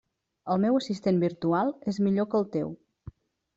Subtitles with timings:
[0.55, 2.75] El meu assistent virtual és millor que el teu.